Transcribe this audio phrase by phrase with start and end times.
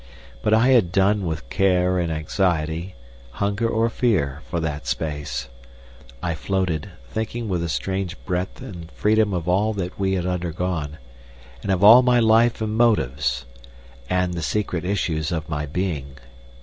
[0.41, 2.95] But I had done with care and anxiety,
[3.33, 5.47] hunger or fear, for that space.
[6.23, 10.97] I floated, thinking with a strange breadth and freedom of all that we had undergone,
[11.61, 13.45] and of all my life and motives,
[14.09, 16.17] and the secret issues of my being.